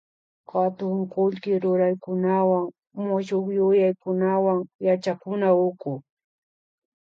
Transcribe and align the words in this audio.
katun 0.49 0.97
kullki 1.13 1.51
ruraykunawan 1.63 2.65
mushukyuyaykunawan 3.03 4.59
yachakuna 4.87 5.47
uku 5.67 5.93